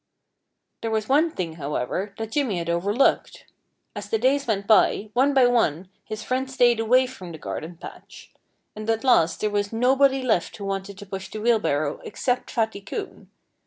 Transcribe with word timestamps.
There 0.81 0.89
was 0.89 1.07
one 1.07 1.29
thing, 1.29 1.57
however, 1.57 2.15
that 2.17 2.31
Jimmy 2.31 2.57
had 2.57 2.71
overlooked. 2.71 3.45
As 3.95 4.09
the 4.09 4.17
days 4.17 4.47
went 4.47 4.65
by, 4.65 5.11
one 5.13 5.31
by 5.35 5.45
one 5.45 5.89
his 6.03 6.23
friends 6.23 6.55
stayed 6.55 6.79
away 6.79 7.05
from 7.05 7.31
the 7.31 7.37
garden 7.37 7.77
patch. 7.77 8.31
And 8.75 8.89
at 8.89 9.03
last 9.03 9.41
there 9.41 9.51
was 9.51 9.71
nobody 9.71 10.23
left 10.23 10.57
who 10.57 10.65
wanted 10.65 10.97
to 10.97 11.05
push 11.05 11.29
the 11.29 11.39
wheelbarrow 11.39 11.99
except 12.03 12.49
Fatty 12.49 12.81
Coon. 12.81 13.29